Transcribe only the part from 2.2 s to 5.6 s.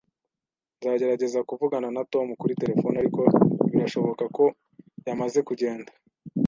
kuri terefone, ariko birashoboka ko yamaze